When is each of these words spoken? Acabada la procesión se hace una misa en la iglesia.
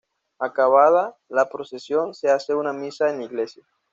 Acabada 0.39 1.15
la 1.29 1.47
procesión 1.51 2.15
se 2.15 2.31
hace 2.31 2.55
una 2.55 2.73
misa 2.73 3.11
en 3.11 3.19
la 3.19 3.25
iglesia. 3.25 3.63